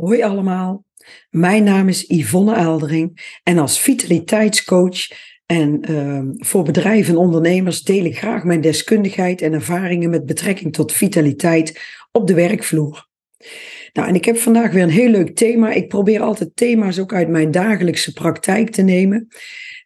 Hoi 0.00 0.22
allemaal, 0.22 0.84
mijn 1.30 1.64
naam 1.64 1.88
is 1.88 2.04
Yvonne 2.08 2.54
Eldering 2.54 3.38
en 3.42 3.58
als 3.58 3.80
vitaliteitscoach 3.80 5.08
en 5.46 5.90
uh, 5.90 6.20
voor 6.36 6.62
bedrijven 6.62 7.14
en 7.14 7.20
ondernemers 7.20 7.82
deel 7.82 8.04
ik 8.04 8.18
graag 8.18 8.44
mijn 8.44 8.60
deskundigheid 8.60 9.42
en 9.42 9.52
ervaringen 9.52 10.10
met 10.10 10.26
betrekking 10.26 10.72
tot 10.72 10.92
vitaliteit 10.92 11.80
op 12.12 12.26
de 12.26 12.34
werkvloer. 12.34 13.08
Nou, 13.92 14.08
en 14.08 14.14
ik 14.14 14.24
heb 14.24 14.36
vandaag 14.36 14.72
weer 14.72 14.82
een 14.82 14.90
heel 14.90 15.10
leuk 15.10 15.36
thema. 15.36 15.72
Ik 15.72 15.88
probeer 15.88 16.20
altijd 16.20 16.50
thema's 16.54 16.98
ook 16.98 17.12
uit 17.12 17.28
mijn 17.28 17.50
dagelijkse 17.50 18.12
praktijk 18.12 18.70
te 18.70 18.82
nemen. 18.82 19.28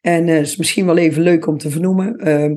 En 0.00 0.26
uh, 0.26 0.40
is 0.40 0.56
misschien 0.56 0.86
wel 0.86 0.96
even 0.96 1.22
leuk 1.22 1.46
om 1.46 1.58
te 1.58 1.70
vernoemen. 1.70 2.28
Uh, 2.28 2.52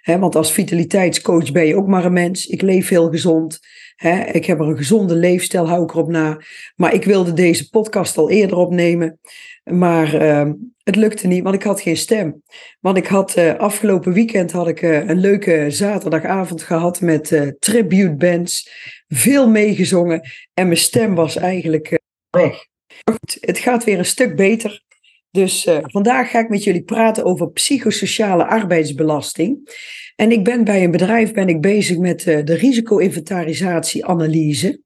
hè, 0.00 0.18
want 0.18 0.36
als 0.36 0.52
vitaliteitscoach 0.52 1.52
ben 1.52 1.66
je 1.66 1.76
ook 1.76 1.86
maar 1.86 2.04
een 2.04 2.12
mens. 2.12 2.46
Ik 2.46 2.62
leef 2.62 2.88
heel 2.88 3.10
gezond. 3.10 3.60
Hè, 3.96 4.24
ik 4.24 4.46
heb 4.46 4.60
er 4.60 4.66
een 4.66 4.76
gezonde 4.76 5.14
leefstijl, 5.14 5.68
hou 5.68 5.82
ik 5.82 5.90
erop 5.90 6.08
na. 6.08 6.40
Maar 6.76 6.94
ik 6.94 7.04
wilde 7.04 7.32
deze 7.32 7.68
podcast 7.68 8.18
al 8.18 8.30
eerder 8.30 8.56
opnemen. 8.56 9.18
Maar 9.64 10.22
uh, 10.22 10.50
het 10.82 10.96
lukte 10.96 11.26
niet, 11.26 11.42
want 11.42 11.54
ik 11.54 11.62
had 11.62 11.80
geen 11.80 11.96
stem. 11.96 12.42
Want 12.80 12.96
ik 12.96 13.06
had 13.06 13.36
uh, 13.36 13.54
afgelopen 13.54 14.12
weekend 14.12 14.52
had 14.52 14.68
ik 14.68 14.82
uh, 14.82 15.08
een 15.08 15.18
leuke 15.18 15.66
zaterdagavond 15.68 16.62
gehad 16.62 17.00
met 17.00 17.30
uh, 17.30 17.48
tribute 17.58 18.14
bands. 18.14 18.70
Veel 19.08 19.48
meegezongen 19.48 20.20
en 20.54 20.66
mijn 20.66 20.78
stem 20.78 21.14
was 21.14 21.36
eigenlijk 21.36 22.00
weg. 22.30 22.66
Goed, 23.10 23.36
het 23.40 23.58
gaat 23.58 23.84
weer 23.84 23.98
een 23.98 24.04
stuk 24.04 24.36
beter. 24.36 24.82
Dus 25.32 25.68
vandaag 25.82 26.30
ga 26.30 26.38
ik 26.38 26.48
met 26.48 26.64
jullie 26.64 26.82
praten 26.82 27.24
over 27.24 27.50
psychosociale 27.50 28.46
arbeidsbelasting. 28.46 29.70
En 30.16 30.32
ik 30.32 30.44
ben 30.44 30.64
bij 30.64 30.84
een 30.84 30.90
bedrijf 30.90 31.32
ben 31.32 31.48
ik 31.48 31.60
bezig 31.60 31.98
met 31.98 32.26
uh, 32.26 32.44
de 32.44 32.54
risico-inventarisatie-analyse. 32.54 34.80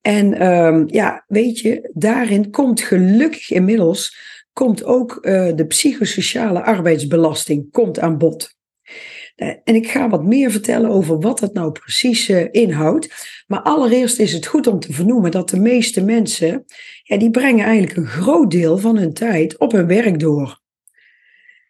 En 0.00 0.46
um, 0.46 0.84
ja, 0.86 1.24
weet 1.26 1.58
je, 1.58 1.90
daarin 1.92 2.50
komt 2.50 2.80
gelukkig 2.80 3.50
inmiddels 3.50 4.32
komt 4.52 4.84
ook 4.84 5.18
uh, 5.20 5.50
de 5.54 5.66
psychosociale 5.66 6.62
arbeidsbelasting 6.62 7.70
komt 7.70 7.98
aan 7.98 8.18
bod. 8.18 8.53
Uh, 9.36 9.48
en 9.64 9.74
ik 9.74 9.90
ga 9.90 10.08
wat 10.08 10.24
meer 10.24 10.50
vertellen 10.50 10.90
over 10.90 11.20
wat 11.20 11.38
dat 11.38 11.52
nou 11.52 11.72
precies 11.72 12.28
inhoudt. 12.50 13.14
Maar 13.46 13.60
allereerst 13.60 14.18
is 14.18 14.32
het 14.32 14.46
goed 14.46 14.66
om 14.66 14.80
te 14.80 14.92
vernoemen 14.92 15.30
dat 15.30 15.48
de 15.48 15.60
meeste 15.60 16.04
mensen, 16.04 16.64
ja, 17.02 17.16
die 17.16 17.30
brengen 17.30 17.64
eigenlijk 17.64 17.96
een 17.96 18.06
groot 18.06 18.50
deel 18.50 18.78
van 18.78 18.96
hun 18.96 19.12
tijd 19.12 19.58
op 19.58 19.72
hun 19.72 19.86
werk 19.86 20.18
door. 20.18 20.62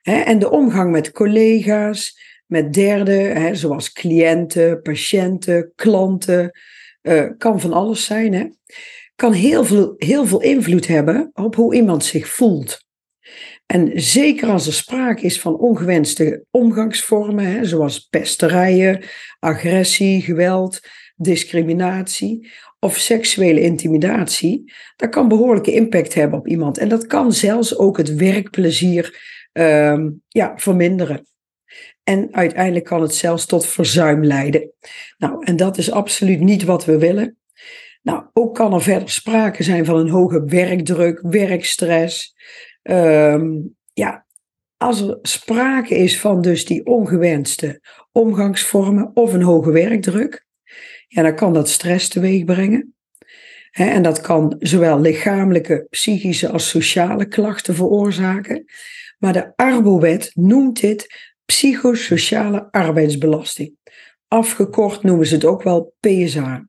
Hè, 0.02 0.20
en 0.20 0.38
de 0.38 0.50
omgang 0.50 0.90
met 0.90 1.12
collega's, 1.12 2.18
met 2.46 2.72
derden, 2.72 3.36
hè, 3.42 3.54
zoals 3.54 3.92
cliënten, 3.92 4.82
patiënten, 4.82 5.72
klanten, 5.74 6.60
uh, 7.02 7.30
kan 7.38 7.60
van 7.60 7.72
alles 7.72 8.04
zijn, 8.04 8.32
hè, 8.32 8.46
kan 9.14 9.32
heel 9.32 9.64
veel, 9.64 9.94
heel 9.96 10.26
veel 10.26 10.40
invloed 10.40 10.86
hebben 10.86 11.30
op 11.32 11.54
hoe 11.54 11.74
iemand 11.74 12.04
zich 12.04 12.28
voelt. 12.28 12.84
En 13.66 13.90
zeker 13.94 14.48
als 14.48 14.66
er 14.66 14.72
sprake 14.72 15.22
is 15.22 15.40
van 15.40 15.58
ongewenste 15.58 16.44
omgangsvormen, 16.50 17.46
hè, 17.46 17.64
zoals 17.64 17.98
pesterijen, 17.98 19.04
agressie, 19.38 20.22
geweld, 20.22 20.80
discriminatie 21.16 22.50
of 22.78 22.96
seksuele 22.96 23.60
intimidatie, 23.60 24.72
dat 24.96 25.08
kan 25.08 25.28
behoorlijke 25.28 25.72
impact 25.72 26.14
hebben 26.14 26.38
op 26.38 26.48
iemand. 26.48 26.78
En 26.78 26.88
dat 26.88 27.06
kan 27.06 27.32
zelfs 27.32 27.78
ook 27.78 27.96
het 27.96 28.14
werkplezier 28.14 29.22
uh, 29.52 30.06
ja, 30.28 30.52
verminderen. 30.56 31.26
En 32.02 32.28
uiteindelijk 32.34 32.84
kan 32.84 33.02
het 33.02 33.14
zelfs 33.14 33.46
tot 33.46 33.66
verzuim 33.66 34.24
leiden. 34.24 34.72
Nou, 35.18 35.44
en 35.44 35.56
dat 35.56 35.78
is 35.78 35.90
absoluut 35.90 36.40
niet 36.40 36.64
wat 36.64 36.84
we 36.84 36.98
willen. 36.98 37.38
Nou, 38.02 38.24
ook 38.32 38.54
kan 38.54 38.72
er 38.72 38.82
verder 38.82 39.10
sprake 39.10 39.62
zijn 39.62 39.84
van 39.84 39.96
een 39.96 40.08
hoge 40.08 40.44
werkdruk, 40.44 41.20
werkstress. 41.22 42.34
Um, 42.90 43.76
ja, 43.92 44.26
als 44.76 45.00
er 45.00 45.18
sprake 45.22 45.94
is 45.94 46.20
van 46.20 46.40
dus 46.40 46.64
die 46.64 46.86
ongewenste 46.86 47.80
omgangsvormen 48.12 49.10
of 49.14 49.32
een 49.32 49.42
hoge 49.42 49.70
werkdruk, 49.70 50.46
ja, 51.08 51.22
dan 51.22 51.34
kan 51.34 51.52
dat 51.52 51.68
stress 51.68 52.08
teweeg 52.08 52.44
brengen. 52.44 52.94
en 53.70 54.02
dat 54.02 54.20
kan 54.20 54.56
zowel 54.58 55.00
lichamelijke, 55.00 55.86
psychische 55.90 56.48
als 56.48 56.68
sociale 56.68 57.26
klachten 57.26 57.74
veroorzaken. 57.74 58.64
Maar 59.18 59.32
de 59.32 59.52
Arbowet 59.56 60.30
noemt 60.34 60.80
dit 60.80 61.06
psychosociale 61.44 62.68
arbeidsbelasting. 62.70 63.76
Afgekort 64.28 65.02
noemen 65.02 65.26
ze 65.26 65.34
het 65.34 65.44
ook 65.44 65.62
wel 65.62 65.94
PSA. 66.00 66.68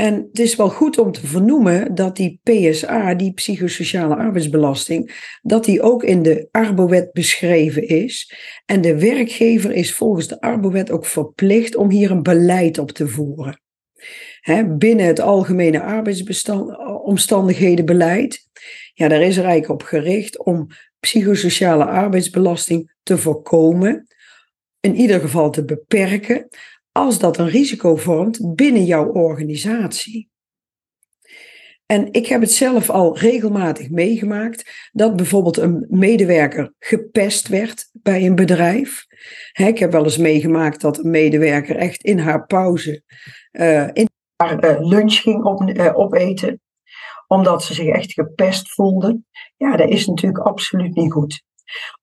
En 0.00 0.14
het 0.14 0.38
is 0.38 0.56
wel 0.56 0.68
goed 0.68 0.98
om 0.98 1.12
te 1.12 1.26
vernoemen 1.26 1.94
dat 1.94 2.16
die 2.16 2.40
PSA, 2.42 3.14
die 3.14 3.32
psychosociale 3.32 4.16
arbeidsbelasting, 4.16 5.28
dat 5.42 5.64
die 5.64 5.82
ook 5.82 6.04
in 6.04 6.22
de 6.22 6.48
Arbowet 6.50 7.12
beschreven 7.12 7.88
is. 7.88 8.34
En 8.66 8.80
de 8.80 8.98
werkgever 8.98 9.72
is 9.72 9.94
volgens 9.94 10.28
de 10.28 10.40
Arbowet 10.40 10.90
ook 10.90 11.06
verplicht 11.06 11.76
om 11.76 11.90
hier 11.90 12.10
een 12.10 12.22
beleid 12.22 12.78
op 12.78 12.90
te 12.90 13.08
voeren. 13.08 13.60
binnen 14.78 15.06
het 15.06 15.20
algemene 15.20 15.82
arbeidsomstandighedenbeleid, 15.82 18.48
ja, 18.94 19.08
daar 19.08 19.22
is 19.22 19.36
er 19.36 19.44
eigenlijk 19.44 19.82
op 19.82 19.88
gericht 19.88 20.44
om 20.44 20.66
psychosociale 21.00 21.84
arbeidsbelasting 21.84 22.92
te 23.02 23.18
voorkomen, 23.18 24.06
in 24.80 24.94
ieder 24.94 25.20
geval 25.20 25.50
te 25.50 25.64
beperken, 25.64 26.48
als 26.92 27.18
dat 27.18 27.38
een 27.38 27.48
risico 27.48 27.96
vormt 27.96 28.54
binnen 28.54 28.84
jouw 28.84 29.12
organisatie. 29.12 30.30
En 31.86 32.12
ik 32.12 32.26
heb 32.26 32.40
het 32.40 32.52
zelf 32.52 32.90
al 32.90 33.18
regelmatig 33.18 33.90
meegemaakt 33.90 34.90
dat 34.92 35.16
bijvoorbeeld 35.16 35.56
een 35.56 35.86
medewerker 35.88 36.74
gepest 36.78 37.48
werd 37.48 37.88
bij 37.92 38.26
een 38.26 38.34
bedrijf. 38.34 39.06
ik 39.52 39.78
heb 39.78 39.92
wel 39.92 40.04
eens 40.04 40.18
meegemaakt 40.18 40.80
dat 40.80 40.98
een 40.98 41.10
medewerker 41.10 41.76
echt 41.76 42.02
in 42.02 42.18
haar 42.18 42.46
pauze 42.46 43.02
uh, 43.52 43.88
in 43.92 44.08
haar 44.36 44.64
uh, 44.64 44.88
lunch 44.88 45.14
ging 45.14 45.44
op, 45.44 45.68
uh, 45.68 45.98
opeten 45.98 46.60
omdat 47.26 47.62
ze 47.62 47.74
zich 47.74 47.88
echt 47.88 48.12
gepest 48.12 48.74
voelden. 48.74 49.26
Ja, 49.56 49.76
dat 49.76 49.88
is 49.88 50.06
natuurlijk 50.06 50.44
absoluut 50.44 50.94
niet 50.94 51.12
goed. 51.12 51.42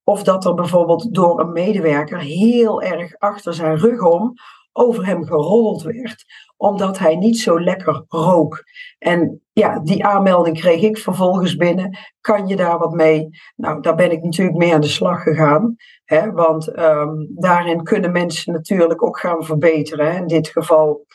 Of 0.04 0.24
dat 0.24 0.46
er 0.46 0.54
bijvoorbeeld 0.54 1.14
door 1.14 1.40
een 1.40 1.52
medewerker 1.52 2.20
heel 2.20 2.82
erg 2.82 3.18
achter 3.18 3.54
zijn 3.54 3.78
rug 3.78 4.02
om 4.02 4.34
over 4.78 5.06
hem 5.06 5.26
gerold 5.26 5.82
werd, 5.82 6.26
omdat 6.58 7.00
hij 7.00 7.16
niet 7.16 7.40
zo 7.40 7.60
lekker 7.60 8.04
rook. 8.08 8.64
En 9.00 9.42
ja, 9.54 9.80
die 9.80 10.06
aanmelding 10.06 10.60
kreeg 10.60 10.82
ik 10.82 10.98
vervolgens 10.98 11.56
binnen. 11.56 11.98
Kan 12.22 12.48
je 12.48 12.56
daar 12.56 12.78
wat 12.78 12.94
mee? 12.94 13.30
Nou, 13.56 13.82
daar 13.82 13.96
ben 13.96 14.12
ik 14.12 14.24
natuurlijk 14.24 14.58
mee 14.58 14.74
aan 14.74 14.82
de 14.82 14.88
slag 14.88 15.24
gegaan. 15.24 15.76
Hè, 16.04 16.32
want 16.32 16.80
um, 16.80 17.32
daarin 17.36 17.84
kunnen 17.84 18.12
mensen 18.12 18.54
natuurlijk 18.54 19.04
ook 19.04 19.20
gaan 19.20 19.44
verbeteren. 19.44 20.12
Hè. 20.12 20.18
In 20.18 20.28
dit 20.28 20.48
geval 20.48 21.06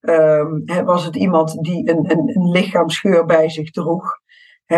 um, 0.00 0.64
was 0.84 1.04
het 1.04 1.16
iemand 1.16 1.62
die 1.62 1.90
een, 1.90 2.10
een, 2.10 2.36
een 2.36 2.50
lichaamsgeur 2.50 3.24
bij 3.24 3.48
zich 3.48 3.70
droeg. 3.70 4.20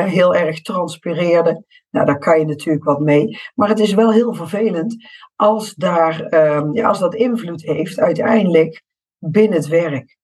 Heel 0.03 0.35
erg 0.35 0.61
transpireerde. 0.61 1.65
Nou, 1.91 2.07
daar 2.07 2.19
kan 2.19 2.39
je 2.39 2.45
natuurlijk 2.45 2.85
wat 2.85 3.01
mee. 3.01 3.39
Maar 3.55 3.69
het 3.69 3.79
is 3.79 3.95
wel 3.95 4.13
heel 4.13 4.35
vervelend 4.35 4.97
als, 5.37 5.75
daar, 5.75 6.35
um, 6.35 6.75
ja, 6.77 6.89
als 6.89 6.99
dat 6.99 7.15
invloed 7.15 7.63
heeft 7.63 7.99
uiteindelijk 7.99 8.83
binnen 9.19 9.59
het 9.59 9.67
werk. 9.67 10.17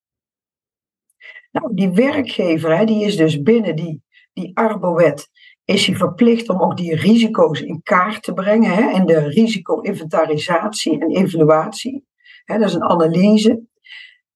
Nou, 1.50 1.74
die 1.74 1.90
werkgever, 1.90 2.76
hè, 2.76 2.84
die 2.84 3.04
is 3.04 3.16
dus 3.16 3.42
binnen 3.42 3.76
die, 3.76 4.02
die 4.32 4.50
Arbowet, 4.56 5.28
is 5.64 5.86
hij 5.86 5.96
verplicht 5.96 6.48
om 6.48 6.60
ook 6.60 6.76
die 6.76 6.96
risico's 6.96 7.60
in 7.60 7.82
kaart 7.82 8.22
te 8.22 8.32
brengen. 8.32 8.70
Hè, 8.70 8.90
en 8.90 9.06
de 9.06 9.18
risico-inventarisatie 9.18 11.00
en 11.00 11.10
evaluatie. 11.10 12.04
Hè, 12.44 12.58
dat 12.58 12.68
is 12.68 12.74
een 12.74 12.84
analyse. 12.84 13.62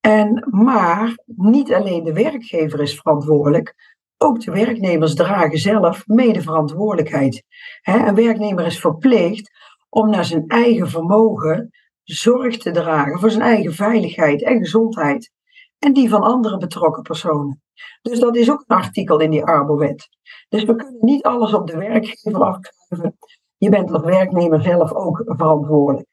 En, 0.00 0.46
maar 0.50 1.18
niet 1.24 1.72
alleen 1.72 2.04
de 2.04 2.12
werkgever 2.12 2.80
is 2.80 2.94
verantwoordelijk, 2.94 3.93
ook 4.18 4.40
de 4.40 4.50
werknemers 4.50 5.14
dragen 5.14 5.58
zelf 5.58 6.06
mede 6.06 6.42
verantwoordelijkheid. 6.42 7.42
Een 7.82 8.14
werknemer 8.14 8.66
is 8.66 8.80
verplicht 8.80 9.50
om 9.88 10.10
naar 10.10 10.24
zijn 10.24 10.44
eigen 10.46 10.90
vermogen 10.90 11.70
zorg 12.02 12.56
te 12.56 12.70
dragen 12.70 13.20
voor 13.20 13.30
zijn 13.30 13.42
eigen 13.42 13.74
veiligheid 13.74 14.42
en 14.42 14.58
gezondheid. 14.58 15.32
En 15.78 15.92
die 15.92 16.08
van 16.08 16.22
andere 16.22 16.56
betrokken 16.56 17.02
personen. 17.02 17.62
Dus 18.02 18.18
dat 18.18 18.36
is 18.36 18.50
ook 18.50 18.64
een 18.66 18.76
artikel 18.76 19.20
in 19.20 19.30
die 19.30 19.44
Arbowet. 19.44 20.08
Dus 20.48 20.64
we 20.64 20.76
kunnen 20.76 20.98
niet 21.00 21.22
alles 21.22 21.54
op 21.54 21.66
de 21.66 21.76
werkgever 21.76 22.44
afkrijgen. 22.44 23.18
Je 23.56 23.68
bent 23.68 23.92
als 23.92 24.02
werknemer 24.02 24.62
zelf 24.62 24.92
ook 24.92 25.22
verantwoordelijk. 25.24 26.06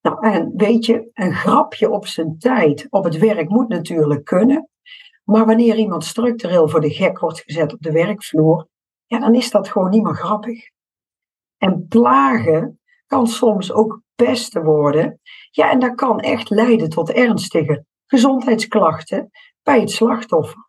Nou, 0.00 0.26
en 0.26 0.52
weet 0.56 0.86
je, 0.86 1.10
een 1.12 1.34
grapje 1.34 1.90
op 1.90 2.06
zijn 2.06 2.38
tijd 2.38 2.86
op 2.90 3.04
het 3.04 3.18
werk 3.18 3.48
moet 3.48 3.68
natuurlijk 3.68 4.24
kunnen. 4.24 4.68
Maar 5.30 5.46
wanneer 5.46 5.76
iemand 5.76 6.04
structureel 6.04 6.68
voor 6.68 6.80
de 6.80 6.90
gek 6.90 7.18
wordt 7.18 7.40
gezet 7.40 7.72
op 7.72 7.80
de 7.80 7.92
werkvloer, 7.92 8.66
ja, 9.06 9.18
dan 9.18 9.34
is 9.34 9.50
dat 9.50 9.68
gewoon 9.68 9.90
niet 9.90 10.02
meer 10.02 10.14
grappig. 10.14 10.70
En 11.58 11.86
plagen 11.88 12.80
kan 13.06 13.26
soms 13.26 13.72
ook 13.72 14.02
pesten 14.14 14.64
worden. 14.64 15.20
Ja, 15.50 15.70
en 15.70 15.78
dat 15.78 15.94
kan 15.94 16.20
echt 16.20 16.50
leiden 16.50 16.88
tot 16.88 17.10
ernstige 17.10 17.84
gezondheidsklachten 18.06 19.30
bij 19.62 19.80
het 19.80 19.90
slachtoffer. 19.90 20.68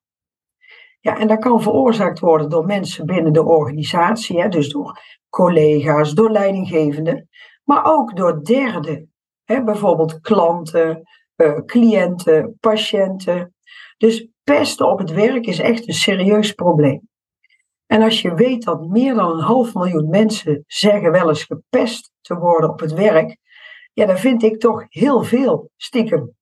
Ja, 0.99 1.17
en 1.17 1.27
dat 1.27 1.39
kan 1.39 1.61
veroorzaakt 1.61 2.19
worden 2.19 2.49
door 2.49 2.65
mensen 2.65 3.05
binnen 3.05 3.33
de 3.33 3.43
organisatie, 3.43 4.41
hè, 4.41 4.49
dus 4.49 4.69
door 4.69 4.99
collega's, 5.29 6.13
door 6.13 6.31
leidinggevenden, 6.31 7.29
maar 7.63 7.85
ook 7.85 8.15
door 8.15 8.43
derden, 8.43 9.13
hè, 9.43 9.63
bijvoorbeeld 9.63 10.19
klanten, 10.19 11.01
uh, 11.35 11.59
cliënten, 11.65 12.57
patiënten. 12.59 13.53
Dus 13.97 14.27
pesten 14.43 14.89
op 14.89 14.99
het 14.99 15.11
werk 15.11 15.45
is 15.45 15.59
echt 15.59 15.87
een 15.87 15.93
serieus 15.93 16.51
probleem. 16.51 17.09
En 17.85 18.01
als 18.01 18.21
je 18.21 18.33
weet 18.33 18.63
dat 18.63 18.87
meer 18.87 19.15
dan 19.15 19.31
een 19.31 19.43
half 19.43 19.73
miljoen 19.73 20.09
mensen 20.09 20.63
zeggen 20.67 21.11
wel 21.11 21.29
eens 21.29 21.43
gepest 21.43 22.11
te 22.21 22.35
worden 22.35 22.69
op 22.69 22.79
het 22.79 22.93
werk, 22.93 23.37
ja, 23.93 24.05
dan 24.05 24.17
vind 24.17 24.43
ik 24.43 24.59
toch 24.59 24.85
heel 24.87 25.23
veel 25.23 25.69
stiekem. 25.75 26.35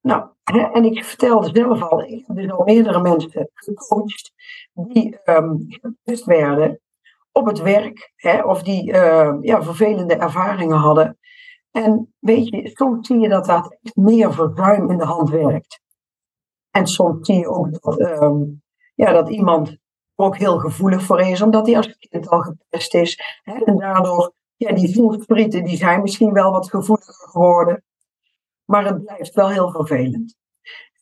Nou, 0.00 0.28
en 0.72 0.84
ik 0.84 1.04
vertelde 1.04 1.50
zelf 1.52 1.82
al, 1.82 2.02
ik 2.02 2.24
heb 2.26 2.36
dus 2.36 2.50
al 2.50 2.64
meerdere 2.64 3.00
mensen 3.00 3.50
gecoacht 3.54 4.32
die 4.72 5.18
um, 5.24 5.66
gepest 5.68 6.24
werden 6.24 6.80
op 7.32 7.46
het 7.46 7.58
werk, 7.58 8.12
hè, 8.16 8.42
of 8.42 8.62
die 8.62 8.92
uh, 8.92 9.36
ja, 9.40 9.62
vervelende 9.62 10.14
ervaringen 10.14 10.76
hadden. 10.76 11.18
En 11.70 12.14
weet 12.18 12.48
je, 12.48 12.70
soms 12.74 13.06
zie 13.06 13.18
je 13.18 13.28
dat 13.28 13.44
dat 13.44 13.76
meer 13.94 14.32
verruim 14.32 14.90
in 14.90 14.98
de 14.98 15.04
hand 15.04 15.30
werkt. 15.30 15.80
En 16.70 16.86
soms 16.86 17.26
zie 17.26 17.38
je 17.38 17.48
ook 17.48 17.80
dat, 17.80 18.00
um, 18.00 18.62
ja, 18.94 19.12
dat 19.12 19.28
iemand 19.28 19.78
ook 20.14 20.36
heel 20.36 20.58
gevoelig 20.58 21.02
voor 21.02 21.20
is, 21.20 21.42
omdat 21.42 21.66
hij 21.66 21.76
als 21.76 21.96
kind 21.98 22.28
al 22.28 22.40
gepest 22.40 22.94
is. 22.94 23.40
Hè, 23.42 23.64
en 23.64 23.76
daardoor, 23.76 24.32
ja, 24.56 24.72
die 24.72 24.94
voelsprieten, 24.94 25.64
die 25.64 25.76
zijn 25.76 26.02
misschien 26.02 26.32
wel 26.32 26.52
wat 26.52 26.70
gevoeliger 26.70 27.28
geworden. 27.28 27.84
Maar 28.64 28.84
het 28.84 29.04
blijft 29.04 29.34
wel 29.34 29.48
heel 29.48 29.70
vervelend. 29.70 30.36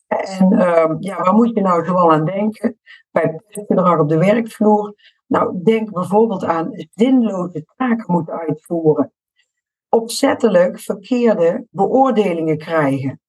En 0.06 0.52
um, 0.52 0.96
ja, 1.00 1.22
waar 1.22 1.34
moet 1.34 1.54
je 1.54 1.60
nou 1.60 1.84
zoal 1.84 2.12
aan 2.12 2.24
denken? 2.24 2.78
Bij 3.10 3.42
pestgedrag 3.48 3.98
op 3.98 4.08
de 4.08 4.18
werkvloer. 4.18 4.94
Nou, 5.26 5.62
denk 5.62 5.92
bijvoorbeeld 5.92 6.44
aan 6.44 6.70
zinloze 6.90 7.64
taken 7.76 8.12
moeten 8.12 8.38
uitvoeren. 8.38 9.12
Opzettelijk 9.88 10.80
verkeerde 10.80 11.66
beoordelingen 11.70 12.58
krijgen. 12.58 13.20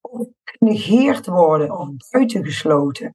Of 0.00 0.26
genegeerd 0.62 1.26
worden 1.26 1.78
of 1.78 1.88
buitengesloten. 2.10 3.14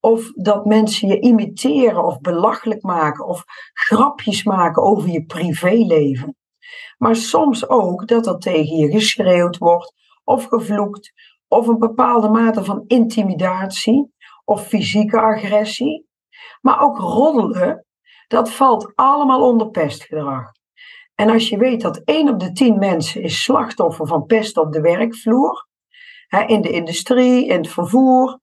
Of 0.00 0.32
dat 0.32 0.64
mensen 0.64 1.08
je 1.08 1.20
imiteren 1.20 2.04
of 2.04 2.20
belachelijk 2.20 2.82
maken 2.82 3.26
of 3.26 3.44
grapjes 3.72 4.44
maken 4.44 4.82
over 4.82 5.08
je 5.08 5.24
privéleven. 5.24 6.36
Maar 6.98 7.16
soms 7.16 7.68
ook 7.68 8.08
dat 8.08 8.26
er 8.26 8.38
tegen 8.38 8.76
je 8.76 8.90
geschreeuwd 8.90 9.58
wordt 9.58 9.92
of 10.24 10.44
gevloekt 10.44 11.12
of 11.48 11.66
een 11.66 11.78
bepaalde 11.78 12.28
mate 12.28 12.64
van 12.64 12.84
intimidatie 12.86 14.12
of 14.44 14.66
fysieke 14.66 15.20
agressie. 15.20 16.06
Maar 16.60 16.80
ook 16.80 16.98
roddelen, 16.98 17.86
dat 18.28 18.50
valt 18.50 18.92
allemaal 18.94 19.48
onder 19.48 19.70
pestgedrag. 19.70 20.52
En 21.14 21.30
als 21.30 21.48
je 21.48 21.56
weet 21.56 21.80
dat 21.80 22.02
1 22.04 22.28
op 22.28 22.40
de 22.40 22.52
10 22.52 22.78
mensen 22.78 23.22
is 23.22 23.42
slachtoffer 23.42 24.06
van 24.06 24.24
pest 24.24 24.56
op 24.56 24.72
de 24.72 24.80
werkvloer, 24.80 25.66
in 26.46 26.60
de 26.60 26.70
industrie, 26.70 27.46
in 27.46 27.56
het 27.56 27.68
vervoer, 27.68 28.40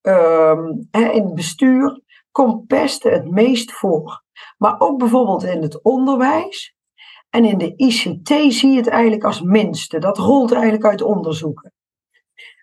ehm, 0.00 0.66
in 0.90 1.24
het 1.24 1.34
bestuur, 1.34 2.00
komt 2.30 2.66
pesten 2.66 3.12
het 3.12 3.30
meest 3.30 3.72
voor. 3.72 4.22
Maar 4.58 4.80
ook 4.80 4.98
bijvoorbeeld 4.98 5.42
in 5.42 5.62
het 5.62 5.82
onderwijs 5.82 6.76
en 7.30 7.44
in 7.44 7.58
de 7.58 7.72
ICT 7.76 8.28
zie 8.28 8.70
je 8.70 8.76
het 8.76 8.88
eigenlijk 8.88 9.24
als 9.24 9.40
minste. 9.40 9.98
Dat 9.98 10.18
rolt 10.18 10.52
eigenlijk 10.52 10.84
uit 10.84 11.02
onderzoeken. 11.02 11.72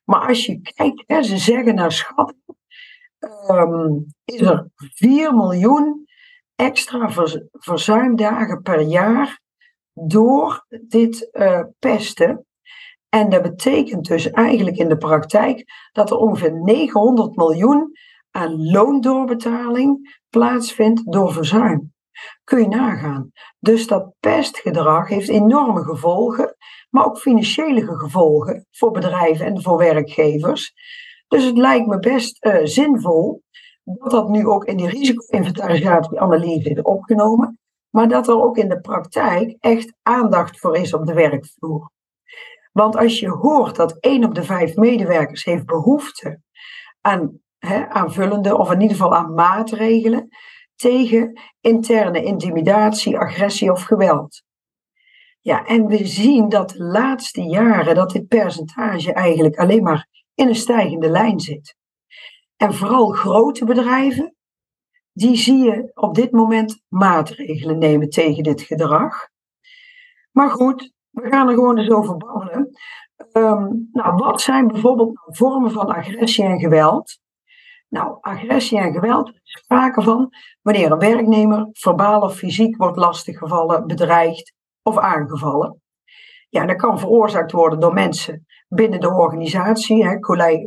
Maar 0.05 0.27
als 0.27 0.45
je 0.45 0.61
kijkt, 0.61 1.03
hè, 1.07 1.23
ze 1.23 1.37
zeggen 1.37 1.75
naar 1.75 1.91
schatting, 1.91 2.43
um, 3.49 4.05
is 4.25 4.41
er 4.41 4.69
4 4.75 5.35
miljoen 5.35 6.07
extra 6.55 7.09
verzuimdagen 7.51 8.61
per 8.61 8.81
jaar 8.81 9.41
door 9.93 10.65
dit 10.69 11.29
uh, 11.31 11.61
pesten. 11.79 12.44
En 13.15 13.29
dat 13.29 13.41
betekent 13.41 14.07
dus 14.07 14.31
eigenlijk 14.31 14.77
in 14.77 14.89
de 14.89 14.97
praktijk 14.97 15.63
dat 15.91 16.09
er 16.09 16.17
ongeveer 16.17 16.53
900 16.61 17.35
miljoen 17.35 17.91
aan 18.31 18.71
loondoorbetaling 18.71 20.19
plaatsvindt 20.29 21.11
door 21.11 21.33
verzuim. 21.33 21.93
Kun 22.43 22.59
je 22.59 22.67
nagaan. 22.67 23.31
Dus 23.59 23.87
dat 23.87 24.13
pestgedrag 24.19 25.07
heeft 25.07 25.29
enorme 25.29 25.83
gevolgen, 25.83 26.55
maar 26.89 27.05
ook 27.05 27.17
financiële 27.17 27.97
gevolgen 27.97 28.65
voor 28.71 28.91
bedrijven 28.91 29.45
en 29.45 29.61
voor 29.61 29.77
werkgevers. 29.77 30.73
Dus 31.27 31.45
het 31.45 31.57
lijkt 31.57 31.87
me 31.87 31.99
best 31.99 32.45
uh, 32.45 32.55
zinvol 32.63 33.41
dat 33.83 34.11
dat 34.11 34.29
nu 34.29 34.47
ook 34.47 34.65
in 34.65 34.77
die 34.77 34.89
risico-inventarisatieanalyse 34.89 36.69
is 36.69 36.81
opgenomen, 36.81 37.59
maar 37.89 38.07
dat 38.07 38.27
er 38.27 38.41
ook 38.41 38.57
in 38.57 38.69
de 38.69 38.79
praktijk 38.79 39.57
echt 39.59 39.93
aandacht 40.01 40.59
voor 40.59 40.77
is 40.77 40.93
op 40.93 41.05
de 41.05 41.13
werkvloer. 41.13 41.93
Want 42.75 42.95
als 42.95 43.19
je 43.19 43.29
hoort 43.29 43.75
dat 43.75 43.97
één 43.99 44.23
op 44.23 44.35
de 44.35 44.43
vijf 44.43 44.75
medewerkers 44.75 45.43
heeft 45.43 45.65
behoefte 45.65 46.41
aan 47.01 47.39
hè, 47.57 47.89
aanvullende 47.89 48.57
of 48.57 48.71
in 48.71 48.81
ieder 48.81 48.97
geval 48.97 49.15
aan 49.15 49.33
maatregelen, 49.33 50.27
tegen 50.75 51.41
interne 51.61 52.23
intimidatie, 52.23 53.17
agressie 53.17 53.71
of 53.71 53.83
geweld. 53.83 54.43
Ja, 55.41 55.65
en 55.65 55.87
we 55.87 56.05
zien 56.05 56.49
dat 56.49 56.69
de 56.69 56.83
laatste 56.83 57.41
jaren 57.41 57.95
dat 57.95 58.11
dit 58.11 58.27
percentage 58.27 59.13
eigenlijk 59.13 59.57
alleen 59.57 59.83
maar 59.83 60.07
in 60.33 60.47
een 60.47 60.55
stijgende 60.55 61.09
lijn 61.09 61.39
zit. 61.39 61.75
En 62.55 62.73
vooral 62.73 63.07
grote 63.07 63.65
bedrijven, 63.65 64.35
die 65.13 65.35
zie 65.35 65.63
je 65.63 65.91
op 65.93 66.15
dit 66.15 66.31
moment 66.31 66.81
maatregelen 66.87 67.77
nemen 67.77 68.09
tegen 68.09 68.43
dit 68.43 68.61
gedrag. 68.61 69.27
Maar 70.31 70.49
goed, 70.49 70.93
we 71.15 71.29
gaan 71.29 71.47
er 71.47 71.53
gewoon 71.53 71.77
eens 71.77 71.91
over 71.91 72.17
babbelen. 72.17 72.69
Um, 73.33 73.89
nou, 73.91 74.15
wat 74.15 74.41
zijn 74.41 74.67
bijvoorbeeld 74.67 75.19
vormen 75.25 75.71
van 75.71 75.87
agressie 75.87 76.43
en 76.43 76.59
geweld? 76.59 77.19
Nou, 77.89 78.17
agressie 78.21 78.79
en 78.79 78.93
geweld 78.93 79.29
is 79.29 79.39
sprake 79.43 80.01
van 80.01 80.29
wanneer 80.61 80.91
een 80.91 80.99
werknemer 80.99 81.69
verbaal 81.71 82.21
of 82.21 82.35
fysiek 82.35 82.77
wordt 82.77 82.97
lastiggevallen, 82.97 83.87
bedreigd 83.87 84.53
of 84.83 84.97
aangevallen. 84.97 85.81
Ja, 86.49 86.65
dat 86.65 86.75
kan 86.75 86.99
veroorzaakt 86.99 87.51
worden 87.51 87.79
door 87.79 87.93
mensen 87.93 88.45
binnen 88.67 88.99
de 88.99 89.13
organisatie, 89.13 90.05
hè, 90.05 90.19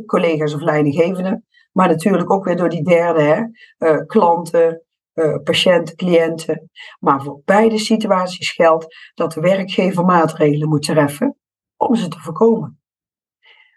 collega's 0.05 0.53
of 0.53 0.61
leidinggevenden, 0.61 1.45
maar 1.71 1.87
natuurlijk 1.87 2.31
ook 2.31 2.45
weer 2.45 2.55
door 2.55 2.69
die 2.69 2.83
derde, 2.83 3.21
hè, 3.21 3.43
uh, 3.91 4.05
klanten, 4.05 4.83
uh, 5.19 5.43
patiënten, 5.43 5.95
cliënten. 5.95 6.69
Maar 6.99 7.21
voor 7.21 7.41
beide 7.45 7.77
situaties 7.77 8.51
geldt 8.51 8.95
dat 9.13 9.33
de 9.33 9.41
werkgever 9.41 10.05
maatregelen 10.05 10.69
moet 10.69 10.83
treffen 10.83 11.37
om 11.77 11.95
ze 11.95 12.07
te 12.07 12.19
voorkomen. 12.19 12.79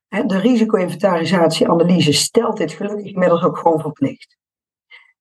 De 0.09 0.39
risico-inventarisatieanalyse 0.39 2.13
stelt 2.13 2.57
dit 2.57 2.73
gelukkig 2.73 3.07
inmiddels 3.07 3.43
ook 3.43 3.59
gewoon 3.59 3.81
verplicht. 3.81 4.37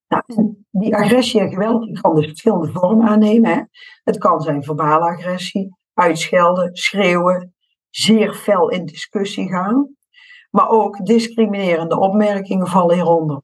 Nou, 0.07 0.55
die 0.69 0.95
agressie 0.95 1.39
en 1.39 1.49
geweld 1.49 2.01
kan 2.01 2.15
dus 2.15 2.25
verschillende 2.25 2.71
vormen 2.71 3.07
aannemen. 3.07 3.51
Hè. 3.51 3.61
Het 4.03 4.17
kan 4.17 4.41
zijn 4.41 4.63
verbale 4.63 5.05
agressie, 5.05 5.75
uitschelden, 5.93 6.75
schreeuwen, 6.75 7.55
zeer 7.89 8.33
fel 8.33 8.69
in 8.69 8.85
discussie 8.85 9.49
gaan. 9.49 9.95
Maar 10.49 10.69
ook 10.69 11.05
discriminerende 11.05 11.99
opmerkingen 11.99 12.67
vallen 12.67 12.95
hieronder. 12.95 13.41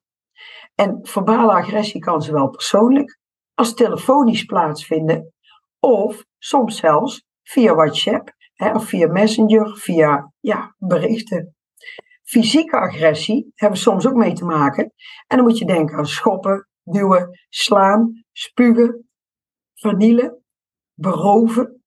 En 0.77 0.99
verbale 1.01 1.51
agressie 1.51 2.01
kan 2.01 2.21
zowel 2.21 2.49
persoonlijk 2.49 3.19
als 3.53 3.73
telefonisch 3.73 4.43
plaatsvinden, 4.43 5.33
of 5.79 6.23
soms 6.37 6.77
zelfs 6.77 7.25
via 7.43 7.75
WhatsApp 7.75 8.35
Hè, 8.57 8.73
of 8.73 8.85
via 8.85 9.07
Messenger, 9.07 9.77
via 9.77 10.33
ja, 10.39 10.75
berichten. 10.77 11.55
Fysieke 12.23 12.77
agressie 12.77 13.51
hebben 13.55 13.77
we 13.77 13.83
soms 13.83 14.07
ook 14.07 14.15
mee 14.15 14.33
te 14.33 14.45
maken. 14.45 14.83
En 15.27 15.37
dan 15.37 15.45
moet 15.45 15.57
je 15.57 15.65
denken 15.65 15.97
aan 15.97 16.05
schoppen, 16.05 16.67
duwen, 16.83 17.39
slaan, 17.49 18.23
spugen, 18.31 19.09
vernielen, 19.73 20.43
beroven. 20.93 21.83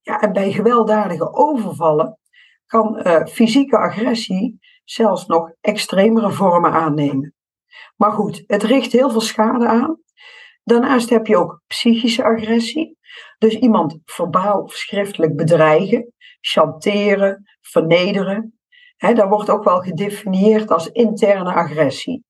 Ja, 0.00 0.20
en 0.20 0.32
bij 0.32 0.52
gewelddadige 0.52 1.34
overvallen 1.34 2.18
kan 2.66 3.00
uh, 3.06 3.26
fysieke 3.26 3.78
agressie 3.78 4.58
zelfs 4.84 5.26
nog 5.26 5.52
extremere 5.60 6.32
vormen 6.32 6.72
aannemen. 6.72 7.34
Maar 7.96 8.12
goed, 8.12 8.44
het 8.46 8.62
richt 8.62 8.92
heel 8.92 9.10
veel 9.10 9.20
schade 9.20 9.68
aan. 9.68 10.02
Daarnaast 10.62 11.10
heb 11.10 11.26
je 11.26 11.36
ook 11.36 11.62
psychische 11.66 12.24
agressie. 12.24 12.98
Dus 13.38 13.54
iemand 13.54 13.98
verbaal 14.04 14.62
of 14.62 14.72
schriftelijk 14.72 15.36
bedreigen, 15.36 16.12
chanteren, 16.40 17.44
vernederen. 17.60 18.58
He, 18.96 19.12
dat 19.12 19.28
wordt 19.28 19.50
ook 19.50 19.64
wel 19.64 19.80
gedefinieerd 19.80 20.70
als 20.70 20.86
interne 20.86 21.52
agressie. 21.52 22.24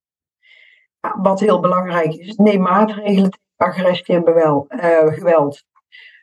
wat 1.01 1.41
heel 1.41 1.61
belangrijk 1.61 2.15
is, 2.15 2.37
neem 2.37 2.61
maatregelen 2.61 3.31
tegen 3.31 3.57
agressie 3.57 4.15
en 4.15 4.67
uh, 4.69 5.13
geweld. 5.15 5.65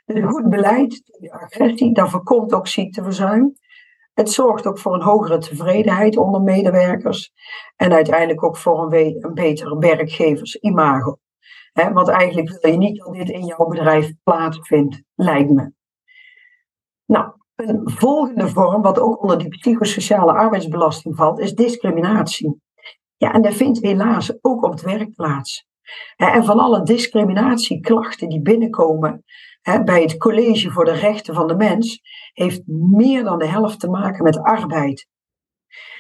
Dus 0.06 0.24
goed 0.24 0.50
beleid 0.50 1.02
tegen 1.06 1.40
agressie, 1.40 1.94
dat 1.94 2.10
voorkomt 2.10 2.54
ook 2.54 2.68
ziekteverzuim. 2.68 3.54
Het 4.16 4.32
zorgt 4.32 4.66
ook 4.68 4.80
voor 4.80 4.94
een 4.94 5.02
hogere 5.02 5.38
tevredenheid 5.38 6.18
onder 6.18 6.42
medewerkers 6.42 7.32
en 7.76 7.94
uiteindelijk 7.94 8.44
ook 8.44 8.58
voor 8.58 8.94
een, 8.94 9.34
betere 9.34 9.78
werkgeversimago. 9.78 11.18
He, 11.74 11.92
want 11.92 12.08
eigenlijk 12.08 12.60
wil 12.62 12.72
je 12.72 12.78
niet 12.78 12.98
dat 12.98 13.14
dit 13.14 13.30
in 13.30 13.46
jouw 13.46 13.66
bedrijf 13.66 14.14
plaatsvindt, 14.24 15.02
lijkt 15.16 15.50
me. 15.50 15.72
Nou, 17.06 17.32
een 17.56 17.82
volgende 17.86 18.48
vorm, 18.48 18.82
wat 18.82 19.00
ook 19.00 19.22
onder 19.22 19.38
die 19.38 19.48
psychosociale 19.48 20.32
arbeidsbelasting 20.32 21.16
valt, 21.16 21.40
is 21.40 21.54
discriminatie. 21.54 22.62
Ja, 23.18 23.34
en 23.34 23.42
dat 23.42 23.54
vindt 23.54 23.82
helaas 23.82 24.38
ook 24.42 24.64
op 24.64 24.72
het 24.72 24.82
werk 24.82 25.16
plaats. 25.16 25.68
En 26.16 26.46
van 26.46 26.60
alle 26.60 26.84
discriminatieklachten 26.84 28.30
die 28.30 28.42
binnenkomen 28.42 29.24
bij 29.86 30.02
het 30.02 30.18
College 30.18 30.72
voor 30.72 30.86
de 30.86 30.94
Rechten 30.94 31.34
van 31.34 31.48
de 31.48 31.56
Mens, 31.56 32.02
heeft 32.34 32.62
meer 32.68 33.24
dan 33.24 33.40
de 33.40 33.48
helft 33.48 33.80
te 33.80 33.90
maken 33.90 34.24
met 34.24 34.42
arbeid. 34.42 35.08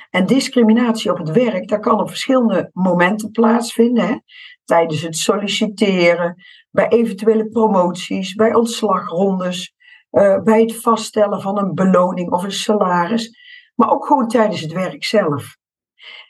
En 0.09 0.25
discriminatie 0.25 1.11
op 1.11 1.17
het 1.17 1.31
werk, 1.31 1.67
dat 1.67 1.79
kan 1.79 1.99
op 1.99 2.07
verschillende 2.07 2.69
momenten 2.73 3.31
plaatsvinden. 3.31 4.07
Hè? 4.07 4.15
Tijdens 4.63 5.01
het 5.01 5.17
solliciteren, 5.17 6.35
bij 6.69 6.87
eventuele 6.87 7.49
promoties, 7.49 8.33
bij 8.33 8.53
ontslagrondes, 8.53 9.73
uh, 10.11 10.41
bij 10.41 10.61
het 10.61 10.81
vaststellen 10.81 11.41
van 11.41 11.57
een 11.57 11.73
beloning 11.73 12.31
of 12.31 12.43
een 12.43 12.51
salaris, 12.51 13.37
maar 13.75 13.91
ook 13.91 14.05
gewoon 14.05 14.27
tijdens 14.27 14.61
het 14.61 14.71
werk 14.71 15.03
zelf. 15.03 15.57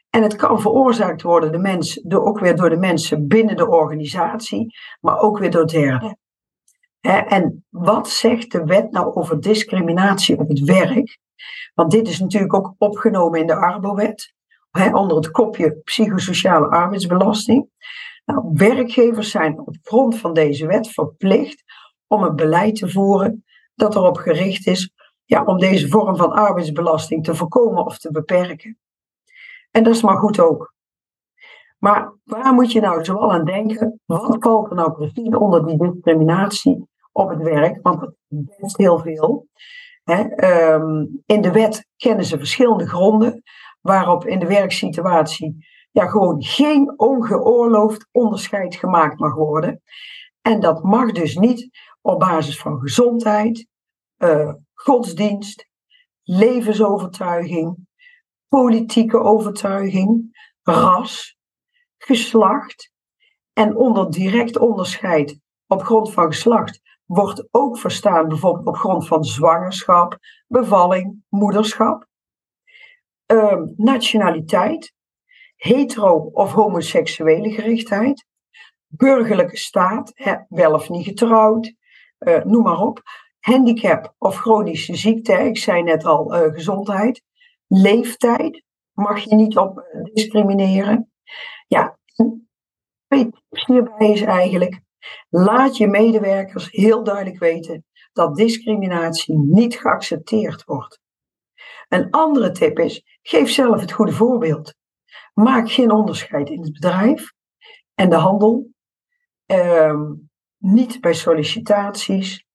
En 0.10 0.24
het 0.24 0.36
kan 0.36 0.62
veroorzaakt 0.62 1.22
worden 1.22 1.52
de 1.52 1.58
mens, 1.58 2.00
door, 2.04 2.26
ook 2.26 2.40
weer 2.40 2.56
door 2.56 2.70
de 2.70 2.78
mensen 2.78 3.28
binnen 3.28 3.56
de 3.56 3.70
organisatie, 3.70 4.76
maar 5.00 5.20
ook 5.20 5.40
weer 5.40 5.52
door 5.52 5.68
derden. 5.68 6.18
En 7.06 7.66
wat 7.70 8.10
zegt 8.10 8.52
de 8.52 8.64
wet 8.64 8.92
nou 8.92 9.16
over 9.16 9.42
discriminatie 9.42 10.40
op 10.40 10.50
het 10.50 10.60
werk? 10.60 11.20
Want 11.74 11.92
dit 11.92 12.08
is 12.08 12.20
natuurlijk 12.20 12.54
ook 12.54 12.76
opgenomen 12.78 13.40
in 13.40 13.48
de 13.48 13.56
Arbowet, 13.56 14.34
onder 14.72 15.16
het 15.16 15.32
kopje 15.32 15.82
psychosociale 15.84 16.68
arbeidsbelasting. 16.68 17.70
Nou, 18.26 18.50
werkgevers 18.54 19.32
zijn 19.32 19.60
op 19.60 19.76
grond 19.82 20.18
van 20.18 20.34
deze 20.34 20.68
wet 20.68 20.88
verplicht 20.88 21.64
om 22.08 22.24
een 22.24 22.36
beleid 22.36 22.76
te 22.76 22.90
voeren 22.90 23.44
dat 23.76 23.96
erop 23.96 24.18
gericht 24.18 24.68
is 24.68 24.94
ja, 25.26 25.44
om 25.44 25.58
deze 25.58 25.88
vorm 25.88 26.16
van 26.16 26.32
arbeidsbelasting 26.32 27.24
te 27.24 27.36
voorkomen 27.36 27.86
of 27.86 27.98
te 27.98 28.12
beperken. 28.12 28.78
En 29.72 29.84
dat 29.84 29.96
is 29.96 30.02
maar 30.02 30.18
goed 30.18 30.40
ook. 30.40 30.74
Maar 31.78 32.14
waar 32.24 32.54
moet 32.54 32.72
je 32.72 32.80
nou 32.80 33.04
zoal 33.04 33.32
aan 33.32 33.46
denken? 33.46 34.02
Wat 34.06 34.38
valt 34.40 34.70
er 34.70 34.76
nou 34.76 34.92
precies 34.92 35.36
onder 35.36 35.66
die 35.66 35.78
discriminatie 35.78 36.88
op 37.16 37.30
het 37.30 37.42
werk? 37.42 37.80
Want 37.82 38.00
dat 38.00 38.14
is 38.60 38.78
heel 38.78 39.00
veel. 39.00 39.48
Ehm, 40.04 41.06
in 41.26 41.42
de 41.42 41.52
wet 41.52 41.88
kennen 41.98 42.26
ze 42.26 42.38
verschillende 42.38 42.88
gronden 42.88 43.44
waarop 43.82 44.26
in 44.26 44.40
de 44.40 44.48
werksituatie 44.48 45.66
ja, 45.92 46.08
gewoon 46.08 46.44
geen 46.44 47.00
ongeoorloofd 47.00 48.08
onderscheid 48.12 48.76
gemaakt 48.76 49.20
mag 49.20 49.34
worden. 49.34 49.82
En 50.42 50.60
dat 50.60 50.84
mag 50.84 51.12
dus 51.12 51.36
niet 51.36 51.70
op 52.02 52.20
basis 52.20 52.60
van 52.60 52.80
gezondheid, 52.80 53.68
uh, 54.18 54.54
godsdienst, 54.74 55.70
levensovertuiging, 56.24 57.78
politieke 58.48 59.20
overtuiging, 59.20 60.38
ras, 60.62 61.38
geslacht. 61.98 62.92
En 63.54 63.76
onder 63.76 64.12
direct 64.12 64.58
onderscheid 64.58 65.40
op 65.68 65.84
grond 65.84 66.14
van 66.14 66.26
geslacht 66.26 66.82
wordt 67.06 67.48
ook 67.52 67.78
verstaan 67.78 68.28
bijvoorbeeld 68.28 68.68
op 68.68 68.76
grond 68.76 69.08
van 69.08 69.24
zwangerschap, 69.24 70.18
bevalling, 70.48 71.24
moederschap, 71.30 72.08
uh, 73.34 73.62
nationaliteit, 73.76 74.94
hetero- 75.56 76.30
of 76.32 76.52
homoseksuele 76.52 77.52
gerichtheid, 77.52 78.26
burgerlijke 78.88 79.58
staat, 79.58 80.12
wel 80.48 80.74
of 80.74 80.90
niet 80.90 81.06
getrouwd, 81.06 81.74
uh, 82.20 82.44
noem 82.44 82.64
maar 82.64 82.80
op, 82.80 83.02
handicap 83.40 84.16
of 84.18 84.38
chronische 84.38 84.96
ziekte, 84.96 85.34
ik 85.34 85.58
zei 85.58 85.84
net 85.84 86.06
al 86.06 86.36
uh, 86.36 86.54
gezondheid, 86.54 87.24
leeftijd 87.68 88.64
mag 88.96 89.20
je 89.20 89.36
niet 89.36 89.58
op 89.58 89.80
eh, 89.80 90.04
discrimineren. 90.04 91.12
Ja, 91.68 91.98
twee 93.08 93.30
tips 93.30 93.66
hierbij 93.66 94.12
is 94.12 94.22
eigenlijk, 94.22 94.82
laat 95.30 95.78
je 95.78 95.88
medewerkers 95.88 96.72
heel 96.72 97.04
duidelijk 97.04 97.40
weten 97.40 97.86
dat 98.14 98.36
discriminatie 98.36 99.38
niet 99.38 99.76
geaccepteerd 99.76 100.64
wordt. 100.64 101.00
Een 101.88 102.10
andere 102.10 102.52
tip 102.52 102.80
is, 102.80 103.18
geef 103.22 103.50
zelf 103.50 103.82
het 103.82 103.92
goede 103.92 104.12
voorbeeld. 104.12 104.74
Maak 105.34 105.72
geen 105.72 105.92
onderscheid 105.92 106.50
in 106.50 106.62
het 106.62 106.74
bedrijf 106.74 107.34
en 107.94 108.10
de 108.10 108.16
handel. 108.16 108.70
Ehm, 109.46 110.14
niet 110.58 111.02
bij 111.02 111.14
sollicitaties, 111.14 112.46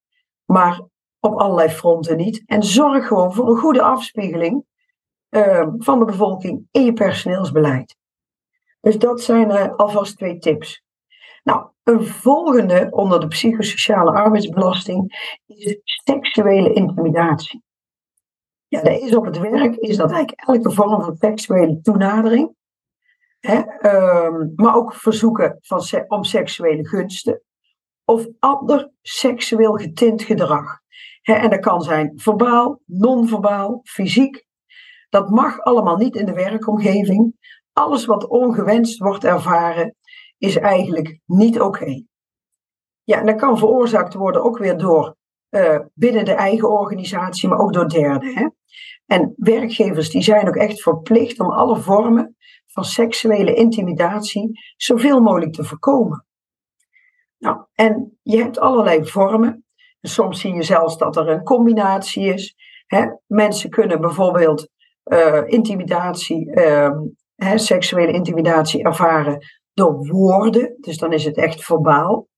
maar 0.44 0.80
op 1.20 1.34
allerlei 1.34 1.68
fronten 1.68 2.16
niet. 2.16 2.42
En 2.46 2.62
zorg 2.62 3.06
gewoon 3.06 3.34
voor 3.34 3.48
een 3.48 3.58
goede 3.58 3.82
afspiegeling 3.82 4.64
Ehm, 5.30 5.74
van 5.78 5.98
de 5.98 6.04
bevolking 6.04 6.68
in 6.70 6.84
je 6.84 6.92
personeelsbeleid. 6.92 7.96
Dus 8.80 8.98
dat 8.98 9.20
zijn 9.20 9.50
uh, 9.50 9.74
alvast 9.74 10.16
twee 10.16 10.38
tips. 10.38 10.82
Nou, 11.42 11.68
een 11.82 12.04
volgende 12.06 12.88
onder 12.90 13.20
de 13.20 13.26
psychosociale 13.26 14.12
arbeidsbelasting 14.12 15.12
is 15.46 15.76
seksuele 15.84 16.72
intimidatie. 16.72 17.62
Ja, 18.68 18.82
dat 18.82 19.00
is 19.00 19.14
op 19.14 19.24
het 19.24 19.38
werk 19.38 19.76
is 19.76 19.96
dat 19.96 20.10
eigenlijk 20.10 20.48
elke 20.48 20.70
vorm 20.70 21.02
van 21.02 21.16
seksuele 21.16 21.80
toenadering, 21.80 22.54
hè, 23.40 23.60
ehm, 23.60 24.48
maar 24.54 24.74
ook 24.74 24.94
verzoeken 24.94 25.56
van 25.60 25.82
om 26.08 26.24
seksuele 26.24 26.88
gunsten 26.88 27.42
of 28.04 28.26
ander 28.38 28.90
seksueel 29.02 29.72
getint 29.72 30.22
gedrag. 30.22 30.78
Hè, 31.20 31.34
en 31.34 31.50
dat 31.50 31.60
kan 31.60 31.82
zijn 31.82 32.12
verbaal, 32.16 32.80
non-verbaal, 32.84 33.80
fysiek 33.82 34.48
dat 35.10 35.30
mag 35.30 35.60
allemaal 35.60 35.96
niet 35.96 36.16
in 36.16 36.24
de 36.24 36.32
werkomgeving. 36.32 37.34
Alles 37.72 38.04
wat 38.04 38.28
ongewenst 38.28 38.98
wordt 38.98 39.24
ervaren, 39.24 39.94
is 40.40 40.56
eigenlijk 40.56 41.18
niet 41.26 41.60
oké. 41.60 42.02
Ja, 43.02 43.18
en 43.18 43.26
dat 43.26 43.36
kan 43.36 43.58
veroorzaakt 43.58 44.14
worden 44.14 44.42
ook 44.42 44.58
weer 44.58 44.78
door 44.78 45.16
uh, 45.50 45.78
binnen 45.94 46.24
de 46.24 46.32
eigen 46.32 46.70
organisatie, 46.70 47.48
maar 47.48 47.58
ook 47.58 47.72
door 47.72 47.88
derden. 47.88 48.34
Hè? 48.34 48.48
En 49.06 49.34
werkgevers 49.36 50.10
die 50.10 50.22
zijn 50.22 50.48
ook 50.48 50.56
echt 50.56 50.82
verplicht 50.82 51.40
om 51.40 51.50
alle 51.50 51.76
vormen 51.76 52.36
van 52.66 52.84
seksuele 52.84 53.54
intimidatie 53.54 54.60
zoveel 54.76 55.20
mogelijk 55.20 55.52
te 55.52 55.64
voorkomen. 55.64 56.26
Nou, 57.38 57.64
en 57.74 58.18
je 58.22 58.36
hebt 58.36 58.58
allerlei 58.58 59.06
vormen. 59.06 59.64
Soms 60.00 60.40
zie 60.40 60.54
je 60.54 60.62
zelfs 60.62 60.98
dat 60.98 61.16
er 61.16 61.28
een 61.28 61.42
combinatie 61.42 62.32
is. 62.32 62.54
Hè? 62.86 63.06
Mensen 63.26 63.70
kunnen 63.70 64.00
bijvoorbeeld 64.00 64.68
uh, 65.04 65.42
intimidatie, 65.46 66.46
uh, 66.46 66.90
hè, 67.34 67.58
seksuele 67.58 68.12
intimidatie 68.12 68.84
ervaren 68.84 69.38
door 69.80 70.06
woorden. 70.06 70.76
Dus 70.80 70.98
dan 70.98 71.12
is 71.12 71.24
het 71.24 71.36
echt 71.36 71.64
verbaal. 71.64 72.28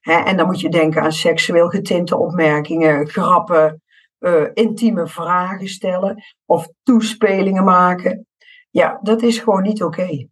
En 0.00 0.36
dan 0.36 0.46
moet 0.46 0.60
je 0.60 0.68
denken 0.68 1.02
aan 1.02 1.12
seksueel 1.12 1.68
getinte 1.68 2.16
opmerkingen, 2.16 3.08
grappen, 3.08 3.82
uh, 4.20 4.44
intieme 4.54 5.06
vragen 5.06 5.68
stellen 5.68 6.24
of 6.44 6.68
toespelingen 6.82 7.64
maken. 7.64 8.26
Ja, 8.70 8.98
dat 9.02 9.22
is 9.22 9.38
gewoon 9.38 9.62
niet 9.62 9.82
oké. 9.82 10.26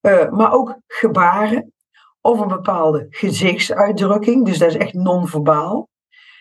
Uh, 0.00 0.30
maar 0.30 0.52
ook 0.52 0.78
gebaren 0.86 1.72
of 2.20 2.40
een 2.40 2.48
bepaalde 2.48 3.06
gezichtsuitdrukking, 3.10 4.44
dus 4.44 4.58
dat 4.58 4.68
is 4.68 4.76
echt 4.76 4.94
non-verbaal. 4.94 5.88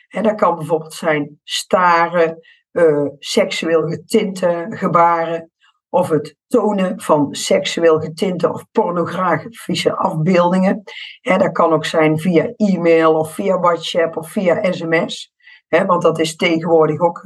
Dat 0.07 0.35
kan 0.35 0.55
bijvoorbeeld 0.55 0.93
zijn 0.93 1.39
staren, 1.43 2.39
uh, 2.71 3.07
seksueel 3.19 3.87
getinte 3.87 4.65
gebaren 4.69 5.51
of 5.89 6.10
het 6.10 6.36
tonen 6.48 7.01
van 7.01 7.36
seksueel 7.36 8.00
getinte 8.00 8.53
of 8.53 8.65
pornografische 8.72 9.96
afbeeldingen. 9.96 10.84
Hè, 11.22 11.38
dat 11.38 11.51
kan 11.51 11.74
ook 11.74 11.86
zijn 11.86 12.20
via 12.20 12.53
e-mail 12.56 13.13
of 13.20 13.34
via 13.34 13.60
WhatsApp 13.60 14.17
of 14.17 14.32
via 14.32 14.72
sms. 14.72 15.34
Want 15.67 16.01
dat 16.01 16.20
is 16.20 16.36
tegenwoordig 16.36 17.00
ook 17.00 17.22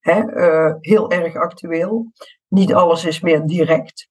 hè, 0.00 0.22
uh, 0.24 0.74
heel 0.80 1.10
erg 1.10 1.36
actueel. 1.36 2.12
Niet 2.48 2.74
alles 2.74 3.04
is 3.04 3.20
meer 3.20 3.46
direct. 3.46 4.08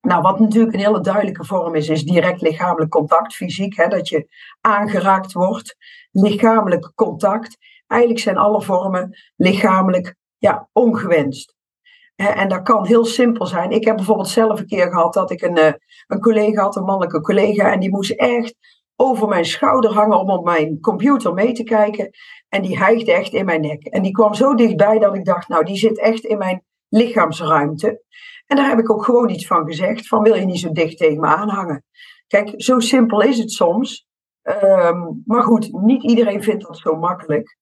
Nou, 0.00 0.22
wat 0.22 0.38
natuurlijk 0.38 0.74
een 0.74 0.80
hele 0.80 1.00
duidelijke 1.00 1.44
vorm 1.44 1.74
is, 1.74 1.88
is 1.88 2.04
direct 2.04 2.40
lichamelijk 2.40 2.90
contact, 2.90 3.34
fysiek. 3.34 3.76
Hè, 3.76 3.88
dat 3.88 4.08
je 4.08 4.28
aangeraakt 4.60 5.32
wordt. 5.32 5.76
Lichamelijk 6.10 6.92
contact 6.94 7.56
Eigenlijk 7.88 8.20
zijn 8.20 8.36
alle 8.36 8.62
vormen 8.62 9.16
lichamelijk 9.36 10.14
ja, 10.38 10.68
ongewenst. 10.72 11.56
En 12.18 12.48
dat 12.48 12.62
kan 12.62 12.86
heel 12.86 13.04
simpel 13.04 13.46
zijn. 13.46 13.70
Ik 13.70 13.84
heb 13.84 13.96
bijvoorbeeld 13.96 14.28
zelf 14.28 14.58
een 14.58 14.66
keer 14.66 14.90
gehad 14.90 15.14
dat 15.14 15.30
ik 15.30 15.42
een, 15.42 15.56
eh, 15.56 15.72
een 16.06 16.20
collega 16.20 16.62
had, 16.62 16.76
een 16.76 16.84
mannelijke 16.84 17.20
collega, 17.20 17.72
en 17.72 17.80
die 17.80 17.90
moest 17.90 18.10
echt 18.10 18.54
over 18.96 19.28
mijn 19.28 19.44
schouder 19.44 19.92
hangen 19.92 20.18
om 20.18 20.30
op 20.30 20.44
mijn 20.44 20.80
computer 20.80 21.34
mee 21.34 21.52
te 21.52 21.62
kijken. 21.62 22.10
En 22.48 22.62
die 22.62 22.78
hijgde 22.78 23.12
echt 23.12 23.32
in 23.32 23.44
mijn 23.44 23.60
nek. 23.60 23.84
En 23.84 24.02
die 24.02 24.12
kwam 24.12 24.34
zo 24.34 24.54
dichtbij 24.54 24.98
dat 24.98 25.14
ik 25.14 25.24
dacht, 25.24 25.48
nou, 25.48 25.64
die 25.64 25.76
zit 25.76 25.98
echt 25.98 26.24
in 26.24 26.38
mijn 26.38 26.62
lichaamsruimte. 26.88 28.02
En 28.46 28.56
daar 28.56 28.68
heb 28.68 28.78
ik 28.78 28.90
ook 28.90 29.04
gewoon 29.04 29.30
iets 29.30 29.46
van 29.46 29.66
gezegd, 29.66 30.08
van 30.08 30.22
wil 30.22 30.34
je 30.34 30.44
niet 30.44 30.60
zo 30.60 30.72
dicht 30.72 30.98
tegen 30.98 31.20
me 31.20 31.26
aanhangen. 31.26 31.84
Kijk, 32.26 32.52
zo 32.56 32.78
simpel 32.78 33.22
is 33.22 33.38
het 33.38 33.50
soms. 33.50 34.06
Ehm, 34.42 34.98
maar 35.24 35.42
goed, 35.42 35.72
niet 35.72 36.02
iedereen 36.02 36.42
vindt 36.42 36.66
dat 36.66 36.78
zo 36.78 36.96
makkelijk. 36.96 37.56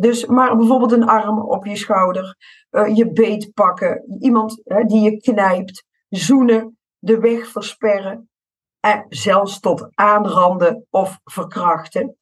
Dus, 0.00 0.26
maar 0.26 0.56
bijvoorbeeld 0.56 0.92
een 0.92 1.08
arm 1.08 1.40
op 1.40 1.66
je 1.66 1.76
schouder, 1.76 2.36
uh, 2.70 2.96
je 2.96 3.12
beet 3.12 3.52
pakken, 3.54 4.16
iemand 4.20 4.62
die 4.86 5.00
je 5.00 5.16
knijpt, 5.16 5.84
zoenen, 6.08 6.78
de 6.98 7.18
weg 7.18 7.46
versperren, 7.46 8.30
en 8.80 9.06
zelfs 9.08 9.60
tot 9.60 9.88
aanranden 9.94 10.86
of 10.90 11.20
verkrachten. 11.24 12.16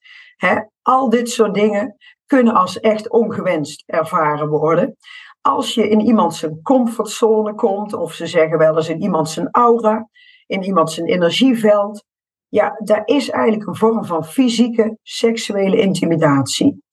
al 0.81 1.09
dit 1.09 1.29
soort 1.29 1.53
dingen 1.53 1.95
kunnen 2.25 2.53
als 2.53 2.79
echt 2.79 3.09
ongewenst 3.09 3.83
ervaren 3.85 4.47
worden. 4.47 4.95
Als 5.41 5.73
je 5.73 5.89
in 5.89 5.99
iemand 5.99 6.35
zijn 6.35 6.61
comfortzone 6.61 7.53
komt, 7.53 7.93
of 7.93 8.13
ze 8.13 8.27
zeggen 8.27 8.57
wel 8.57 8.75
eens 8.75 8.89
in 8.89 9.01
iemand 9.01 9.29
zijn 9.29 9.47
aura, 9.51 10.09
in 10.45 10.63
iemand 10.63 10.91
zijn 10.91 11.07
energieveld, 11.07 12.03
ja, 12.47 12.79
daar 12.83 13.01
is 13.05 13.29
eigenlijk 13.29 13.67
een 13.67 13.75
vorm 13.75 14.05
van 14.05 14.25
fysieke 14.25 14.97
seksuele 15.03 15.77
intimidatie. 15.81 16.83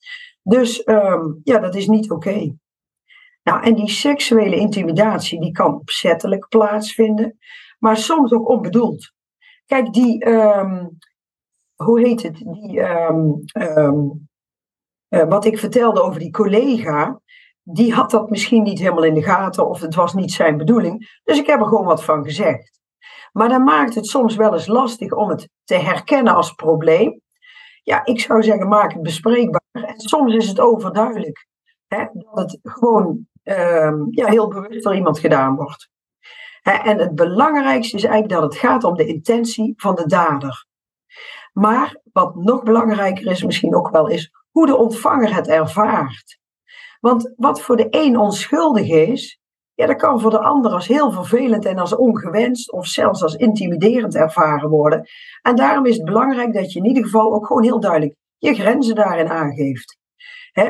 Dus 0.48 0.82
ehm, 0.82 1.32
ja, 1.42 1.58
dat 1.58 1.74
is 1.74 1.86
niet 1.86 2.10
oké. 2.10 2.56
Nou, 3.42 3.62
en 3.62 3.74
die 3.74 3.90
seksuele 3.90 4.56
intimidatie 4.56 5.40
die 5.40 5.52
kan 5.52 5.74
opzettelijk 5.74 6.48
plaatsvinden, 6.48 7.38
maar 7.78 7.96
soms 7.96 8.32
ook 8.32 8.48
onbedoeld. 8.48 9.12
Kijk, 9.64 9.92
die, 9.92 10.24
ehm, 10.24 10.86
hoe 11.74 12.00
heet 12.00 12.22
het? 12.22 12.36
Die, 12.36 12.80
ehm, 12.80 14.00
eh, 15.08 15.28
wat 15.28 15.44
ik 15.44 15.58
vertelde 15.58 16.02
over 16.02 16.20
die 16.20 16.30
collega, 16.30 17.20
die 17.62 17.94
had 17.94 18.10
dat 18.10 18.30
misschien 18.30 18.62
niet 18.62 18.78
helemaal 18.78 19.04
in 19.04 19.14
de 19.14 19.22
gaten 19.22 19.68
of 19.68 19.80
het 19.80 19.94
was 19.94 20.14
niet 20.14 20.32
zijn 20.32 20.56
bedoeling. 20.56 21.20
Dus 21.24 21.38
ik 21.38 21.46
heb 21.46 21.60
er 21.60 21.66
gewoon 21.66 21.84
wat 21.84 22.04
van 22.04 22.24
gezegd. 22.24 22.80
Maar 23.32 23.48
dan 23.48 23.64
maakt 23.64 23.94
het 23.94 24.06
soms 24.06 24.36
wel 24.36 24.52
eens 24.52 24.66
lastig 24.66 25.12
om 25.12 25.28
het 25.28 25.48
te 25.64 25.74
herkennen 25.74 26.34
als 26.34 26.52
probleem. 26.52 27.20
Ja, 27.86 28.04
ik 28.04 28.20
zou 28.20 28.42
zeggen, 28.42 28.68
maak 28.68 28.92
het 28.92 29.02
bespreekbaar. 29.02 29.60
En 29.72 30.00
soms 30.00 30.34
is 30.34 30.48
het 30.48 30.60
overduidelijk 30.60 31.46
hè, 31.86 32.06
dat 32.12 32.50
het 32.50 32.58
gewoon 32.62 33.26
ehm, 33.42 34.04
ja, 34.10 34.26
heel 34.26 34.48
bewust 34.48 34.84
door 34.84 34.94
iemand 34.94 35.18
gedaan 35.18 35.56
wordt. 35.56 35.90
En 36.62 36.98
het 36.98 37.14
belangrijkste 37.14 37.96
is 37.96 38.04
eigenlijk 38.04 38.40
dat 38.40 38.52
het 38.52 38.60
gaat 38.60 38.84
om 38.84 38.94
de 38.94 39.06
intentie 39.06 39.74
van 39.76 39.94
de 39.94 40.06
dader. 40.06 40.66
Maar 41.52 42.00
wat 42.12 42.34
nog 42.34 42.62
belangrijker 42.62 43.26
is 43.26 43.42
misschien 43.42 43.74
ook 43.74 43.90
wel, 43.90 44.08
is 44.08 44.32
hoe 44.50 44.66
de 44.66 44.76
ontvanger 44.76 45.34
het 45.34 45.48
ervaart. 45.48 46.38
Want 47.00 47.32
wat 47.36 47.60
voor 47.60 47.76
de 47.76 47.86
een 47.90 48.18
onschuldig 48.18 48.88
is, 48.88 49.40
ja, 49.76 49.86
dat 49.86 49.96
kan 49.96 50.20
voor 50.20 50.30
de 50.30 50.38
ander 50.38 50.72
als 50.72 50.86
heel 50.86 51.12
vervelend 51.12 51.64
en 51.64 51.78
als 51.78 51.96
ongewenst 51.96 52.72
of 52.72 52.86
zelfs 52.86 53.22
als 53.22 53.34
intimiderend 53.34 54.14
ervaren 54.14 54.68
worden. 54.68 55.08
En 55.42 55.56
daarom 55.56 55.86
is 55.86 55.96
het 55.96 56.04
belangrijk 56.04 56.54
dat 56.54 56.72
je 56.72 56.78
in 56.78 56.84
ieder 56.84 57.04
geval 57.04 57.34
ook 57.34 57.46
gewoon 57.46 57.62
heel 57.62 57.80
duidelijk 57.80 58.14
je 58.38 58.54
grenzen 58.54 58.94
daarin 58.94 59.28
aangeeft. 59.28 59.98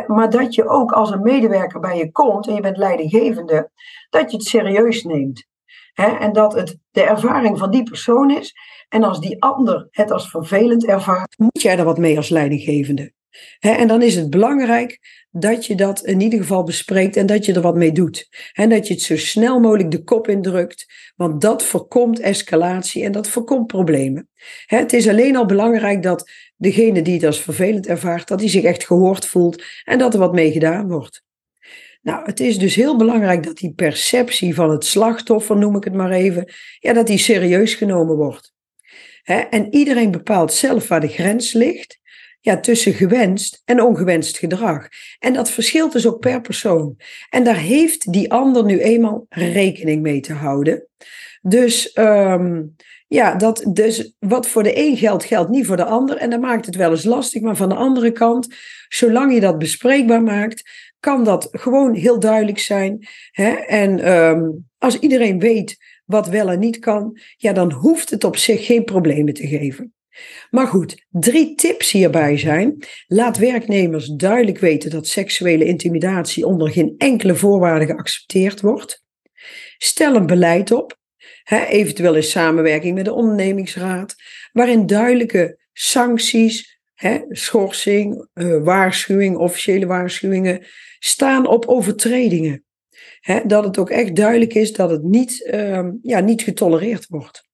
maar 0.07 0.31
dat 0.31 0.55
je 0.55 0.69
ook 0.69 0.93
als 0.93 1.11
een 1.11 1.23
medewerker 1.23 1.81
bij 1.81 1.97
je 1.97 2.11
komt 2.11 2.47
en 2.47 2.55
je 2.55 2.61
bent 2.61 2.77
leidinggevende, 2.77 3.71
dat 4.11 4.31
je 4.31 4.37
het 4.37 4.47
serieus 4.47 5.03
neemt. 5.03 5.47
en 5.95 6.33
dat 6.33 6.55
het 6.55 6.79
de 6.91 7.03
ervaring 7.03 7.59
van 7.59 7.71
die 7.71 7.83
persoon 7.83 8.31
is. 8.31 8.55
En 8.89 9.03
als 9.03 9.21
die 9.21 9.43
ander 9.43 9.89
het 9.91 10.11
als 10.11 10.31
vervelend 10.31 10.87
ervaart, 10.87 11.39
moet 11.39 11.63
jij 11.63 11.79
er 11.79 11.85
wat 11.85 11.99
mee 11.99 12.17
als 12.17 12.29
leidinggevende 12.29 13.13
en 13.59 13.89
dan 13.89 14.03
is 14.03 14.15
het 14.15 14.31
belangrijk 14.31 14.99
dat 15.31 15.67
je 15.67 15.75
dat 15.75 16.05
in 16.05 16.21
ieder 16.21 16.39
geval 16.39 16.63
bespreekt 16.63 17.17
en 17.17 17.27
dat 17.27 17.45
je 17.45 17.53
er 17.53 17.61
wat 17.61 17.75
mee 17.75 17.93
doet. 17.93 18.29
En 18.53 18.69
dat 18.69 18.87
je 18.87 18.95
het 18.95 19.03
zo 19.03 19.17
snel 19.17 19.61
mogelijk 19.61 19.91
de 19.91 20.03
kop 20.03 20.29
indrukt, 20.29 20.87
want 21.17 21.41
dat 21.41 21.63
voorkomt 21.63 22.21
escalatie 22.21 23.05
en 23.05 23.13
dat 23.13 23.29
voorkomt 23.29 23.67
problemen. 23.67 24.29
het 24.67 24.93
is 24.93 25.09
alleen 25.09 25.37
al 25.37 25.47
belangrijk 25.47 26.03
dat 26.03 26.31
degene 26.57 27.03
die 27.03 27.15
het 27.15 27.25
als 27.25 27.41
vervelend 27.41 27.87
ervaart, 27.87 28.29
dat 28.29 28.41
hij 28.41 28.49
zich 28.49 28.65
echt 28.65 28.87
gehoord 28.87 29.27
voelt 29.27 29.63
en 29.85 29.99
dat 29.99 30.15
er 30.15 30.21
wat 30.21 30.33
mee 30.33 30.53
gedaan 30.53 30.89
wordt. 30.89 31.25
Nou, 32.03 32.25
het 32.25 32.41
is 32.41 32.59
dus 32.59 32.75
heel 32.75 32.97
belangrijk 32.97 33.43
dat 33.43 33.57
die 33.57 33.75
perceptie 33.75 34.55
van 34.55 34.71
het 34.71 34.85
slachtoffer, 34.85 35.57
noem 35.57 35.77
ik 35.77 35.85
het 35.85 35.95
maar 35.95 36.11
even, 36.11 36.53
ja, 36.79 36.93
dat 36.93 37.07
die 37.07 37.19
serieus 37.19 37.75
genomen 37.75 38.17
wordt. 38.17 38.55
en 39.25 39.75
iedereen 39.75 40.11
bepaalt 40.11 40.53
zelf 40.53 40.89
waar 40.89 41.01
de 41.01 41.09
grens 41.09 41.53
ligt 41.53 42.01
ja, 42.47 42.61
tussen 42.61 42.93
gewenst 42.93 43.63
en 43.65 43.83
ongewenst 43.83 44.39
gedrag. 44.39 44.89
En 45.19 45.33
dat 45.33 45.51
verschilt 45.51 45.93
dus 45.93 46.07
ook 46.07 46.21
per 46.21 46.41
persoon. 46.41 46.97
En 47.31 47.45
daar 47.45 47.59
heeft 47.59 48.13
die 48.13 48.33
ander 48.33 48.65
nu 48.65 48.81
eenmaal 48.81 49.27
rekening 49.29 50.03
mee 50.03 50.21
te 50.21 50.33
houden. 50.33 50.87
Dus 51.43 51.97
um, 51.99 52.75
ja, 53.07 53.35
dat, 53.35 53.67
dus 53.73 54.15
wat 54.19 54.49
voor 54.49 54.63
de 54.63 54.79
een 54.79 54.97
geldt, 54.97 55.25
geldt 55.25 55.51
niet 55.51 55.67
voor 55.67 55.77
de 55.77 55.85
ander. 55.85 56.17
En 56.17 56.31
dan 56.31 56.41
maakt 56.41 56.67
het 56.67 56.77
wel 56.77 56.91
eens 56.91 57.05
lastig. 57.05 57.43
Maar 57.43 57.57
van 57.57 57.69
de 57.69 57.75
andere 57.75 58.13
kant, 58.13 58.55
zolang 58.89 59.35
je 59.35 59.41
dat 59.41 59.59
bespreekbaar 59.59 60.23
maakt, 60.23 60.71
kan 61.01 61.25
dat 61.25 61.49
gewoon 61.51 61.95
heel 61.95 62.19
duidelijk 62.19 62.59
zijn. 62.59 63.07
Hè? 63.31 63.51
En 63.55 64.13
um, 64.13 64.69
als 64.79 64.99
iedereen 64.99 65.39
weet 65.39 65.77
wat 66.05 66.29
wel 66.29 66.51
en 66.51 66.59
niet 66.59 66.79
kan, 66.79 67.19
ja, 67.37 67.53
dan 67.53 67.73
hoeft 67.73 68.11
het 68.11 68.25
op 68.25 68.37
zich 68.37 68.67
geen 68.67 68.85
problemen 68.85 69.35
te 69.35 69.47
geven. 69.47 69.95
Maar 70.51 70.67
goed, 70.67 71.07
drie 71.11 71.55
tips 71.55 71.93
hierbij 71.93 72.39
zijn. 72.39 72.85
Laat 73.07 73.39
werknemers 73.39 74.07
duidelijk 74.07 74.59
weten 74.59 74.91
dat 74.91 75.07
seksuele 75.07 75.65
intimidatie 75.65 76.47
onder 76.47 76.71
geen 76.71 76.95
enkele 76.99 77.35
voorwaarde 77.35 77.87
geaccepteerd 77.87 78.61
wordt. 78.61 79.05
Stel 79.79 80.15
een 80.15 80.27
beleid 80.27 80.71
op, 80.73 80.99
eventueel 81.69 82.15
in 82.15 82.23
samenwerking 82.23 82.95
met 82.95 83.05
de 83.05 83.13
ondernemingsraad, 83.13 84.15
waarin 84.53 84.87
duidelijke 84.87 85.59
sancties, 85.73 86.81
schorsing, 87.29 88.29
uh, 88.35 88.63
waarschuwing, 88.63 89.37
officiële 89.37 89.87
waarschuwingen 89.87 90.67
staan 90.99 91.47
op 91.47 91.67
overtredingen. 91.67 92.65
Hè, 93.21 93.41
dat 93.47 93.65
het 93.65 93.79
ook 93.79 93.91
echt 93.91 94.17
duidelijk 94.17 94.55
is 94.55 94.73
dat 94.73 94.91
het 94.91 95.03
niet, 95.03 95.51
uh, 95.55 95.89
ja, 96.03 96.21
niet 96.21 96.43
getolereerd 96.43 97.07
wordt. 97.09 97.49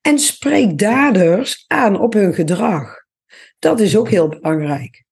En 0.00 0.18
spreek 0.18 0.78
daders 0.78 1.64
aan 1.66 2.00
op 2.00 2.12
hun 2.12 2.34
gedrag. 2.34 2.94
Dat 3.58 3.80
is 3.80 3.96
ook 3.96 4.08
heel 4.08 4.28
belangrijk. 4.28 5.04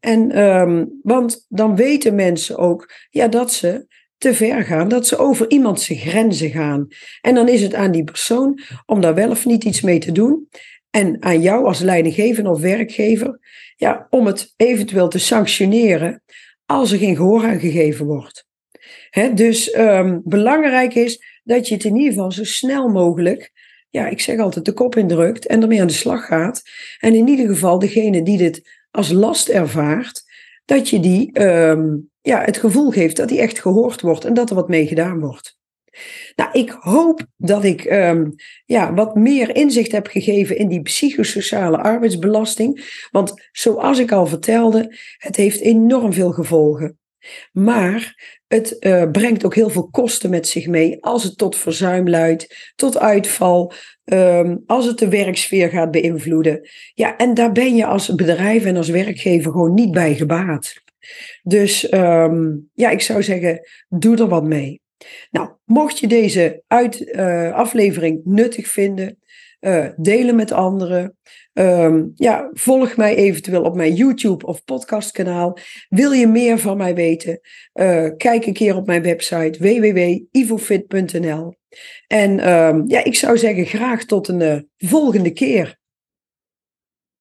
En, 0.00 0.38
um, 0.38 1.00
want 1.02 1.46
dan 1.48 1.76
weten 1.76 2.14
mensen 2.14 2.58
ook 2.58 2.92
ja, 3.10 3.28
dat 3.28 3.52
ze 3.52 3.86
te 4.18 4.34
ver 4.34 4.62
gaan, 4.62 4.88
dat 4.88 5.06
ze 5.06 5.16
over 5.16 5.50
iemand 5.50 5.80
zijn 5.80 5.98
grenzen 5.98 6.50
gaan. 6.50 6.86
En 7.20 7.34
dan 7.34 7.48
is 7.48 7.62
het 7.62 7.74
aan 7.74 7.90
die 7.90 8.04
persoon 8.04 8.60
om 8.86 9.00
daar 9.00 9.14
wel 9.14 9.30
of 9.30 9.44
niet 9.44 9.64
iets 9.64 9.80
mee 9.80 9.98
te 9.98 10.12
doen. 10.12 10.48
En 10.90 11.22
aan 11.22 11.40
jou 11.40 11.66
als 11.66 11.80
leidinggever 11.80 12.50
of 12.50 12.60
werkgever 12.60 13.38
ja, 13.76 14.06
om 14.10 14.26
het 14.26 14.52
eventueel 14.56 15.08
te 15.08 15.18
sanctioneren 15.18 16.22
als 16.66 16.92
er 16.92 16.98
geen 16.98 17.16
gehoor 17.16 17.44
aan 17.44 17.60
gegeven 17.60 18.06
wordt. 18.06 18.46
dus 19.34 19.74
um, 19.74 20.20
belangrijk 20.24 20.94
is 20.94 21.35
dat 21.46 21.68
je 21.68 21.74
het 21.74 21.84
in 21.84 21.96
ieder 21.96 22.12
geval 22.12 22.32
zo 22.32 22.44
snel 22.44 22.88
mogelijk, 22.88 23.52
ja, 23.90 24.08
ik 24.08 24.20
zeg 24.20 24.38
altijd, 24.38 24.64
de 24.64 24.72
kop 24.72 24.96
indrukt 24.96 25.46
en 25.46 25.62
ermee 25.62 25.80
aan 25.80 25.86
de 25.86 25.92
slag 25.92 26.26
gaat. 26.26 26.62
En 26.98 27.14
in 27.14 27.28
ieder 27.28 27.46
geval 27.46 27.78
degene 27.78 28.22
die 28.22 28.38
dit 28.38 28.84
als 28.90 29.10
last 29.10 29.48
ervaart, 29.48 30.22
dat 30.64 30.88
je 30.88 31.00
die 31.00 31.42
um, 31.42 32.10
ja, 32.20 32.42
het 32.44 32.56
gevoel 32.56 32.90
geeft 32.90 33.16
dat 33.16 33.28
die 33.28 33.40
echt 33.40 33.60
gehoord 33.60 34.00
wordt 34.00 34.24
en 34.24 34.34
dat 34.34 34.48
er 34.48 34.54
wat 34.54 34.68
mee 34.68 34.86
gedaan 34.86 35.20
wordt. 35.20 35.58
Nou, 36.34 36.50
ik 36.52 36.70
hoop 36.70 37.26
dat 37.36 37.64
ik 37.64 37.84
um, 37.84 38.34
ja, 38.64 38.94
wat 38.94 39.14
meer 39.14 39.56
inzicht 39.56 39.92
heb 39.92 40.06
gegeven 40.06 40.56
in 40.56 40.68
die 40.68 40.82
psychosociale 40.82 41.76
arbeidsbelasting. 41.76 43.04
Want 43.10 43.48
zoals 43.52 43.98
ik 43.98 44.12
al 44.12 44.26
vertelde, 44.26 44.96
het 45.16 45.36
heeft 45.36 45.60
enorm 45.60 46.12
veel 46.12 46.32
gevolgen. 46.32 46.98
Maar 47.52 48.14
het 48.46 48.76
uh, 48.80 49.10
brengt 49.10 49.44
ook 49.44 49.54
heel 49.54 49.70
veel 49.70 49.88
kosten 49.88 50.30
met 50.30 50.48
zich 50.48 50.66
mee 50.66 51.04
als 51.04 51.22
het 51.22 51.38
tot 51.38 51.56
verzuim 51.56 52.08
leidt, 52.08 52.72
tot 52.76 52.98
uitval, 52.98 53.72
um, 54.04 54.62
als 54.66 54.86
het 54.86 54.98
de 54.98 55.08
werksfeer 55.08 55.68
gaat 55.68 55.90
beïnvloeden. 55.90 56.68
Ja, 56.94 57.16
en 57.16 57.34
daar 57.34 57.52
ben 57.52 57.76
je 57.76 57.86
als 57.86 58.14
bedrijf 58.14 58.64
en 58.64 58.76
als 58.76 58.88
werkgever 58.88 59.52
gewoon 59.52 59.74
niet 59.74 59.92
bij 59.92 60.14
gebaat. 60.14 60.74
Dus 61.42 61.92
um, 61.92 62.70
ja, 62.74 62.90
ik 62.90 63.00
zou 63.00 63.22
zeggen, 63.22 63.60
doe 63.88 64.16
er 64.16 64.28
wat 64.28 64.44
mee. 64.44 64.80
Nou, 65.30 65.50
mocht 65.64 65.98
je 65.98 66.06
deze 66.06 66.62
uit, 66.66 67.00
uh, 67.00 67.52
aflevering 67.52 68.20
nuttig 68.24 68.68
vinden, 68.68 69.18
uh, 69.60 69.86
delen 69.96 70.36
met 70.36 70.52
anderen. 70.52 71.16
Um, 71.52 72.12
ja, 72.14 72.50
volg 72.52 72.96
mij 72.96 73.16
eventueel 73.16 73.62
op 73.62 73.74
mijn 73.74 73.94
YouTube 73.94 74.46
of 74.46 74.64
podcastkanaal. 74.64 75.58
Wil 75.88 76.12
je 76.12 76.26
meer 76.26 76.58
van 76.58 76.76
mij 76.76 76.94
weten? 76.94 77.40
Uh, 77.74 78.08
kijk 78.16 78.46
een 78.46 78.52
keer 78.52 78.76
op 78.76 78.86
mijn 78.86 79.02
website 79.02 79.58
www.ivofit.nl. 79.58 81.54
En 82.06 82.52
um, 82.52 82.84
ja, 82.86 83.04
ik 83.04 83.14
zou 83.14 83.38
zeggen 83.38 83.66
graag 83.66 84.04
tot 84.04 84.28
een 84.28 84.40
uh, 84.40 84.58
volgende 84.76 85.30
keer. 85.30 85.78